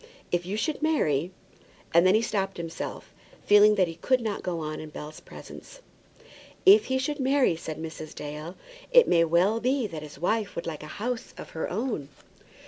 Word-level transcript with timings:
If 0.31 0.47
you 0.47 0.57
should 0.57 0.81
marry" 0.81 1.29
And 1.93 2.07
then 2.07 2.15
he 2.15 2.23
stopped 2.23 2.57
himself, 2.57 3.13
feeling 3.45 3.75
that 3.75 3.87
he 3.87 3.93
could 3.97 4.19
not 4.19 4.41
go 4.41 4.59
on 4.61 4.79
in 4.79 4.89
Bell's 4.89 5.19
presence. 5.19 5.79
"If 6.65 6.85
he 6.85 6.97
should 6.97 7.19
marry," 7.19 7.55
said 7.55 7.77
Mrs. 7.77 8.15
Dale, 8.15 8.55
"it 8.91 9.07
may 9.07 9.23
well 9.23 9.59
be 9.59 9.85
that 9.85 10.01
his 10.01 10.17
wife 10.17 10.55
would 10.55 10.65
like 10.65 10.81
a 10.81 10.87
house 10.97 11.35
of 11.37 11.51
her 11.51 11.69
own." 11.69 12.09